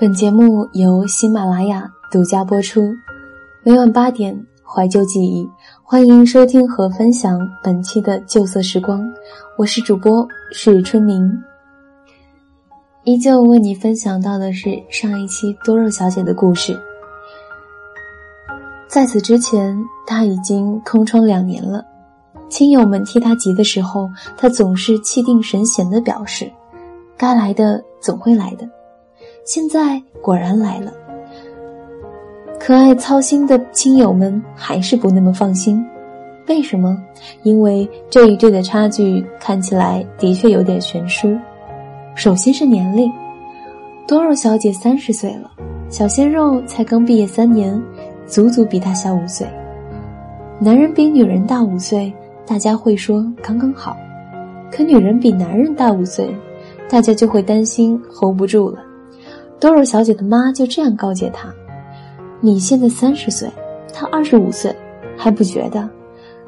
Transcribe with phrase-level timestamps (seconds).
[0.00, 2.80] 本节目由喜马拉雅独家播出，
[3.62, 5.46] 每晚八点怀旧记忆，
[5.82, 9.06] 欢迎收听和分享本期的旧色时光。
[9.58, 11.30] 我是主播是春明，
[13.04, 16.80] 依旧为你分享到的是上一期多肉小姐的故事。
[18.88, 21.84] 在此之前，她已经空窗两年了。
[22.48, 24.08] 亲友们替她急的时候，
[24.38, 26.50] 她总是气定神闲的表示
[27.18, 28.66] ：“该来的总会来的。”
[29.52, 30.92] 现在果然来了，
[32.56, 35.84] 可爱操心的亲友们还是不那么放心。
[36.46, 36.96] 为什么？
[37.42, 41.36] 因为这一对的差距看起来的确有点悬殊。
[42.14, 43.10] 首先是年龄，
[44.06, 45.50] 多肉小姐三十岁了，
[45.88, 47.76] 小鲜肉才刚毕业三年，
[48.26, 49.44] 足足比她小五岁。
[50.60, 52.14] 男人比女人大五岁，
[52.46, 53.96] 大家会说刚刚好；
[54.70, 56.32] 可女人比男人大五岁，
[56.88, 58.78] 大家就会担心 hold 不住了。
[59.60, 61.48] 多肉小姐的妈就这样告诫她
[62.40, 63.46] ：“你现在三十岁，
[63.92, 64.74] 他二十五岁，
[65.18, 65.86] 还不觉得？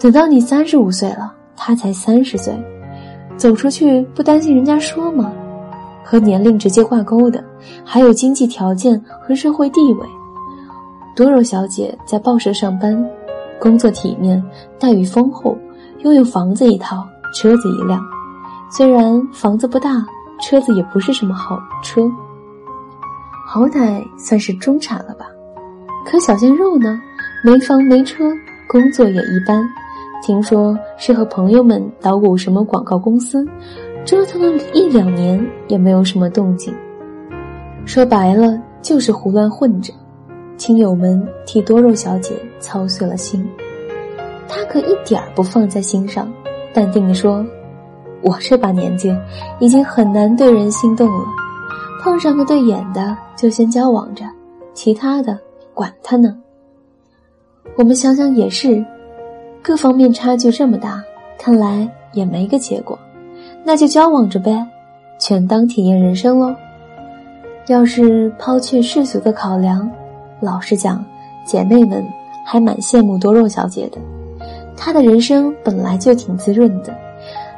[0.00, 2.54] 等到你三十五岁了，他才三十岁，
[3.36, 5.30] 走出去不担心人家说吗？
[6.02, 7.44] 和年龄直接挂钩的，
[7.84, 10.06] 还有经济条件和社会地位。
[11.14, 13.06] 多肉小姐在报社上班，
[13.60, 14.42] 工作体面，
[14.78, 15.56] 待遇丰厚，
[15.98, 18.00] 拥有房子一套，车子一辆。
[18.70, 20.04] 虽然房子不大，
[20.40, 22.00] 车子也不是什么好车。”
[23.46, 25.26] 好歹算是中产了吧，
[26.04, 27.00] 可小鲜肉呢，
[27.44, 28.24] 没房没车，
[28.68, 29.62] 工作也一般。
[30.22, 33.46] 听说是和朋友们捣鼓什么广告公司，
[34.04, 36.74] 折腾了一两年也没有什么动静。
[37.84, 39.92] 说白了就是胡乱混着。
[40.56, 43.46] 亲友们替多肉小姐操碎了心，
[44.48, 46.32] 她可一点儿不放在心上，
[46.72, 47.44] 淡定地说
[48.22, 49.14] ：“我这把年纪，
[49.60, 51.24] 已经很难对人心动了。”
[52.02, 54.24] 碰上个对眼的，就先交往着，
[54.74, 55.38] 其他的
[55.72, 56.36] 管他呢。
[57.76, 58.84] 我们想想也是，
[59.62, 61.02] 各方面差距这么大，
[61.38, 62.98] 看来也没个结果，
[63.64, 64.66] 那就交往着呗，
[65.18, 66.54] 全当体验人生喽。
[67.68, 69.90] 要是抛去世俗的考量，
[70.40, 71.02] 老实讲，
[71.46, 72.04] 姐妹们
[72.44, 73.98] 还蛮羡慕多肉小姐的，
[74.76, 76.94] 她的人生本来就挺滋润的，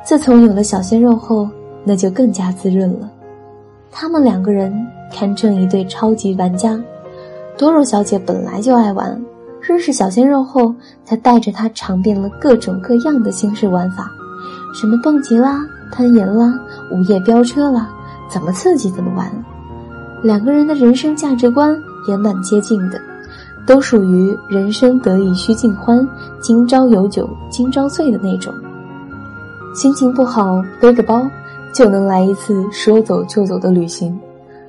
[0.04, 1.48] 自从有了小鲜肉后，
[1.82, 3.10] 那就更加滋润了。
[3.90, 4.72] 他们两个人
[5.12, 6.78] 堪称一对超级玩家。
[7.56, 9.18] 多肉小姐本来就爱玩，
[9.62, 10.74] 认识小鲜肉后，
[11.04, 14.10] 才带着他尝遍了各种各样的新式玩法，
[14.74, 16.52] 什么蹦极啦、攀岩啦、
[16.92, 17.88] 午夜飙车啦，
[18.30, 19.30] 怎么刺激怎么玩。
[20.22, 21.74] 两个人的人生价值观
[22.08, 23.00] 也蛮接近的，
[23.66, 26.06] 都属于人生得意须尽欢，
[26.40, 28.52] 今朝有酒今朝醉的那种。
[29.74, 31.26] 心情不好，背个包。
[31.72, 34.18] 就能来一次说走就走的旅行，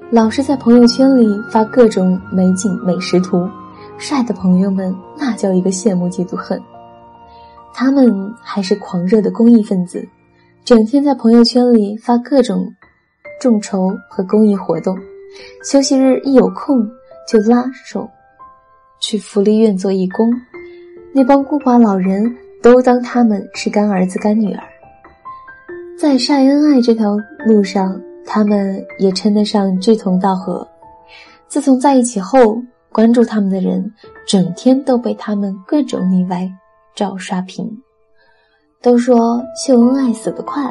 [0.10, 3.48] 老是在朋友圈里发各种美景美食图，
[3.98, 6.62] 晒的朋友们那叫一个羡慕嫉妒恨。
[7.74, 10.06] 他们还是狂热的公益分子，
[10.66, 12.68] 整天在朋友圈里发各种
[13.40, 14.98] 众筹和公益活动，
[15.64, 16.86] 休息日一有空
[17.28, 18.10] 就拉手
[19.00, 20.30] 去福利院做义工，
[21.14, 24.64] 那帮孤寡老人都当他们是干儿子干女儿。
[26.00, 30.66] 在晒恩爱这条路上，他们也称得上志同道合。
[31.48, 33.92] 自从在一起后，关注他们的人
[34.28, 36.48] 整天都被他们各种腻歪
[36.96, 37.68] 照刷屏。
[38.80, 40.64] 都说秀恩爱死得快，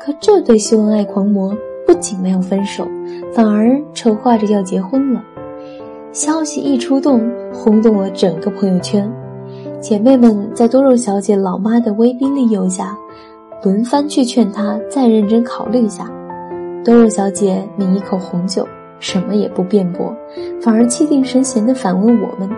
[0.00, 1.56] 可这对秀恩爱狂魔
[1.86, 2.84] 不仅没有分手，
[3.32, 5.22] 反而筹划着要结婚了。
[6.10, 9.08] 消息一出动，轰动了整个朋友圈。
[9.80, 12.98] 姐妹们在多肉小姐老妈的威逼利诱下。
[13.62, 16.08] 轮番去劝他再认真考虑一下，
[16.84, 18.66] 多肉小姐抿一口红酒，
[19.00, 20.14] 什么也不辩驳，
[20.62, 22.48] 反而气定神闲地反问我们：“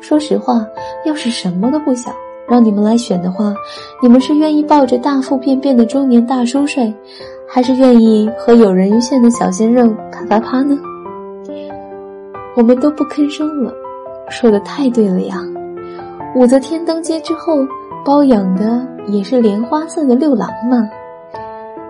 [0.00, 0.66] 说实话，
[1.06, 2.12] 要是什么都不想，
[2.46, 3.54] 让你们来选的话，
[4.02, 6.92] 你们是愿意抱着大腹便便的中年大叔睡，
[7.48, 10.76] 还是愿意和有人鱼线的小鲜肉啪啪啪呢？”
[12.56, 13.72] 我们都不吭声了，
[14.28, 15.40] 说的太对了呀！
[16.34, 17.54] 武则天登基之后。
[18.02, 20.88] 包养的也是莲花色的六郎吗？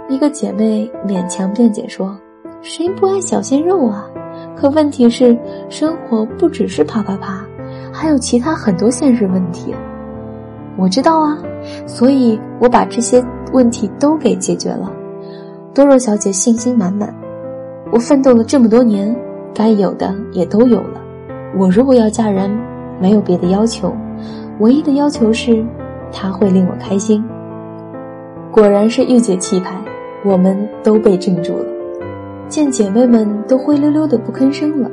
[0.08, 2.18] 一个姐妹勉强辩解说
[2.62, 4.10] ：“谁不爱小鲜肉啊？
[4.56, 7.44] 可问题是，生活不只是啪啪啪，
[7.92, 9.72] 还有其他很多现实问题。
[10.76, 11.38] 我知道啊，
[11.86, 14.92] 所以我把这些问题都给解决了。”
[15.72, 17.14] 多肉小姐信心满满
[17.92, 19.14] ：“我奋斗了这么多年，
[19.54, 21.00] 该有的也都有了。
[21.56, 22.50] 我如果要嫁人，
[23.00, 23.94] 没有别的要求，
[24.58, 25.64] 唯一的要求是。”
[26.12, 27.24] 他会令我开心。
[28.50, 29.74] 果然是御姐气派，
[30.24, 31.64] 我们都被镇住了。
[32.48, 34.90] 见姐妹们都灰溜溜的不吭声了，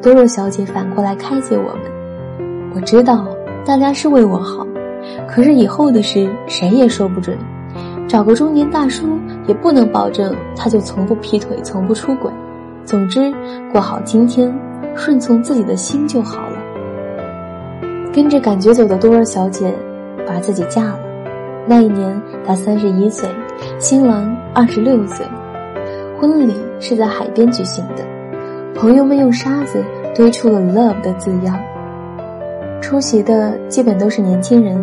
[0.00, 3.26] 多肉小姐反过来开解我们：“我知道
[3.64, 4.64] 大家是为我好，
[5.26, 7.36] 可是以后的事谁也说不准。
[8.06, 9.06] 找个中年大叔
[9.46, 12.30] 也不能保证他就从不劈腿，从不出轨。
[12.84, 13.32] 总之，
[13.72, 14.52] 过好今天，
[14.94, 16.56] 顺从自己的心就好了。”
[18.14, 19.72] 跟着感觉走的多肉小姐，
[20.30, 20.98] 把自己嫁了。
[21.66, 23.28] 那一年她三十一岁，
[23.80, 25.26] 新郎二十六岁。
[26.20, 28.04] 婚礼是在海边举行的，
[28.74, 29.82] 朋友们用沙子
[30.14, 31.58] 堆出了 “love” 的字样。
[32.80, 34.82] 出席的基本都是年轻人。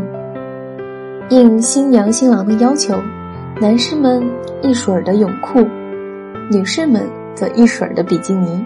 [1.30, 2.96] 应新娘新郎的要求，
[3.62, 4.24] 男士们
[4.62, 5.66] 一水儿的泳裤，
[6.52, 7.04] 女士们
[7.36, 8.66] 则一水儿的比基尼。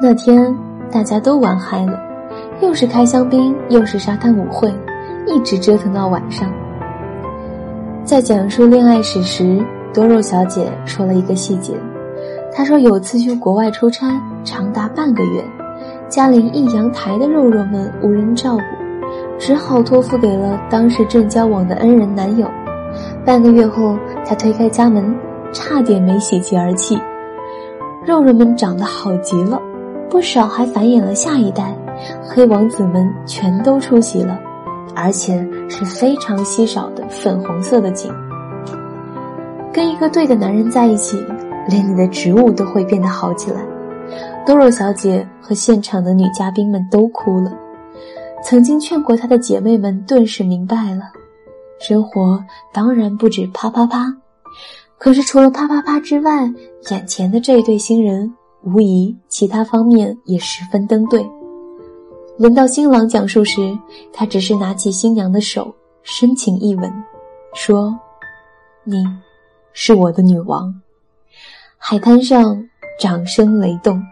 [0.00, 0.54] 那天
[0.90, 1.98] 大家都玩嗨了，
[2.60, 4.72] 又是开香槟，又是沙滩舞会，
[5.26, 6.50] 一直折腾到晚上。
[8.04, 9.64] 在讲述恋爱史时。
[9.94, 11.72] 多肉小姐说了一个细节，
[12.52, 15.42] 她说有次去国外出差，长达半个月，
[16.06, 18.62] 家里一阳台的肉肉们无人照顾，
[19.38, 22.46] 只好托付给了当时正交往的恩人男友。
[23.24, 23.96] 半个月后，
[24.26, 25.16] 她推开家门，
[25.50, 27.00] 差点没喜极而泣。
[28.04, 29.58] 肉肉们长得好极了，
[30.10, 31.74] 不少还繁衍了下一代，
[32.22, 34.38] 黑王子们全都出席了，
[34.96, 38.12] 而且是非常稀少的粉红色的景。
[39.72, 41.22] 跟一个对的男人在一起，
[41.68, 43.60] 连你的植物都会变得好起来。
[44.46, 47.52] 多肉小姐和现场的女嘉宾们都哭了。
[48.42, 51.02] 曾经劝过她的姐妹们顿时明白了，
[51.78, 54.06] 生活当然不止啪啪啪。
[54.98, 56.50] 可是除了啪啪啪之外，
[56.90, 58.32] 眼前的这一对新人
[58.62, 61.28] 无疑其他方面也十分登对。
[62.38, 63.60] 轮到新郎讲述时，
[64.12, 66.92] 他只是拿起新娘的手，深情一吻，
[67.54, 67.98] 说
[68.84, 69.04] ：“你。”
[69.78, 70.74] 是我的女王。
[71.76, 72.62] 海滩上
[72.98, 74.02] 掌声雷动。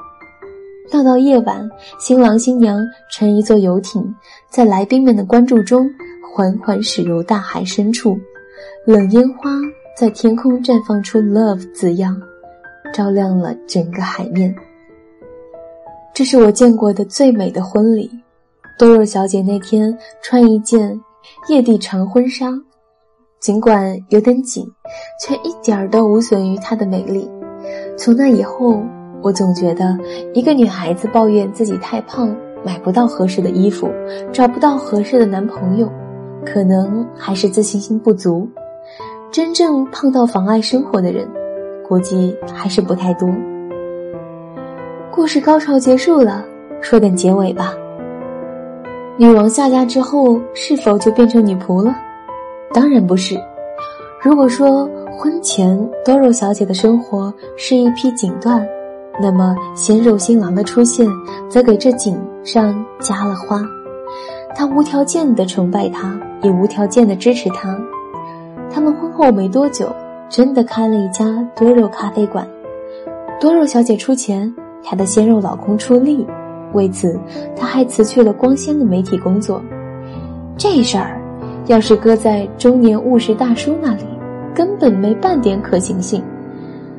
[0.93, 1.67] 闹到夜晚，
[1.99, 2.79] 新郎新娘
[3.11, 4.15] 乘一座游艇，
[4.51, 5.89] 在来宾们的关注中
[6.35, 8.19] 缓缓驶入大海深处。
[8.87, 9.51] 冷烟花
[9.97, 12.21] 在天空绽放出 “love” 字样，
[12.93, 14.55] 照亮了整个海面。
[16.15, 18.09] 这是我见过的最美的婚礼。
[18.79, 20.99] 多肉小姐那天穿一件
[21.49, 22.53] 叶地长婚纱。
[23.41, 24.65] 尽管有点紧，
[25.21, 27.29] 却一点儿都无损于她的美丽。
[27.99, 28.81] 从那以后，
[29.23, 29.99] 我总觉得
[30.33, 32.35] 一个女孩子抱怨自己太胖，
[32.65, 33.91] 买不到合适的衣服，
[34.33, 35.91] 找不到合适的男朋友，
[36.47, 38.49] 可能还是自信心不足。
[39.33, 41.29] 真正胖到妨碍生活的人，
[41.87, 43.29] 估计还是不太多。
[45.15, 46.45] 故事高潮结束了，
[46.81, 47.73] 说点结尾吧。
[49.17, 51.95] 女王下嫁之后，是否就变成女仆了？
[52.73, 53.37] 当然不是。
[54.21, 58.61] 如果说婚前多肉小姐的生活是一匹锦缎，
[59.23, 61.07] 那么鲜肉新郎的出现
[61.49, 63.63] 则给这锦上加了花。
[64.57, 66.13] 他无条件的崇拜她，
[66.43, 67.79] 也无条件的支持她。
[68.69, 69.95] 他们婚后没多久，
[70.29, 71.25] 真的开了一家
[71.55, 72.45] 多肉咖啡馆。
[73.41, 74.53] 多肉小姐出钱，
[74.85, 76.25] 她的鲜肉老公出力。
[76.75, 77.19] 为此，
[77.57, 79.61] 她还辞去了光鲜的媒体工作。
[80.57, 81.21] 这事儿。
[81.67, 84.05] 要是搁在中年务实大叔那里，
[84.55, 86.23] 根本没半点可行性。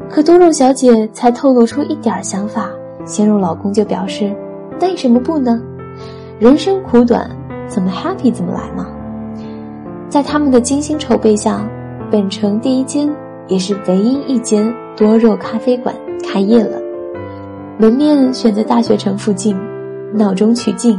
[0.10, 2.72] 可多肉小姐才透露出一点想法，
[3.06, 4.36] 鲜肉老公就表示
[4.82, 5.62] ：“为什么不呢？
[6.39, 7.30] 人生苦短，
[7.68, 8.88] 怎么 happy 怎么来嘛。”
[10.10, 11.63] 在他们的精心筹备下，
[12.10, 13.08] 本城第一间
[13.48, 15.94] 也是唯一一间多肉咖啡馆
[16.27, 16.82] 开业了。
[17.77, 19.53] 门面选在大学城附近，
[20.13, 20.98] 闹中取静。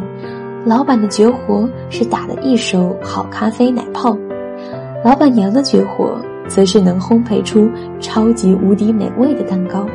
[0.67, 4.15] 老板的绝活是打的一手好咖啡奶泡，
[5.03, 9.87] 老板娘的绝活则是能烘焙出超级无敌美味的蛋糕。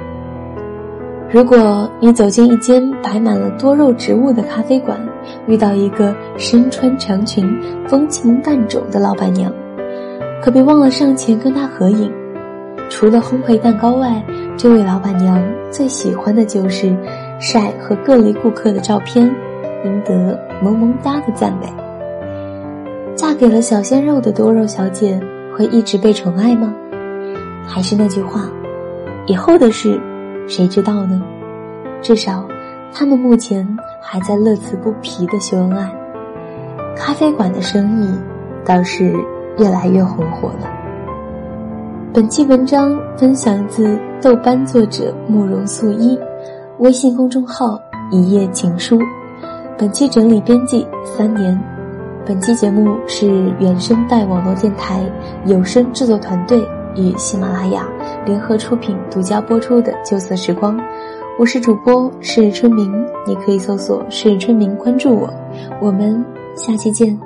[1.29, 4.99] 如果你走进一间摆满了多肉植物的咖啡馆，
[5.45, 7.47] 遇到一个身穿长裙、
[7.87, 9.53] 风情万种的老板娘，
[10.41, 12.11] 可别忘了上前跟她合影。
[12.89, 14.21] 除了烘焙蛋糕外，
[14.61, 16.95] 这位老板娘最喜欢的就是
[17.39, 19.25] 晒和各类顾客的照片。
[19.83, 21.65] 赢得萌萌哒的赞美。
[23.15, 25.19] 嫁给了小鲜肉的多肉小姐
[25.57, 26.71] 会一直被宠爱吗？
[27.65, 28.51] 还是那句话，
[29.25, 29.99] 以后的事，
[30.47, 31.19] 谁知道呢？
[32.03, 32.47] 至少，
[32.93, 33.67] 他们目前
[33.99, 35.91] 还在乐此不疲的秀恩爱。
[36.95, 38.15] 咖啡馆的生意
[38.63, 39.11] 倒是
[39.57, 40.80] 越来越红火了。
[42.13, 46.19] 本期文章分享自豆瓣作者慕容素一，
[46.79, 47.79] 微信公众号
[48.11, 48.99] 一夜情书。
[49.77, 51.57] 本期整理编辑三年，
[52.25, 55.09] 本期节目是原声带网络电台
[55.45, 56.61] 有声制作团队
[56.97, 57.87] 与喜马拉雅
[58.25, 60.77] 联合出品、独家播出的《旧色时光》。
[61.39, 62.91] 我是主播是春明，
[63.25, 65.33] 你可以搜索“是春明”关注我。
[65.79, 66.21] 我们
[66.57, 67.17] 下期见。